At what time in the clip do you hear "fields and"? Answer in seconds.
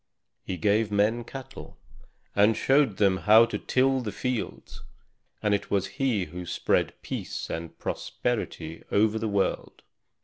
4.11-5.53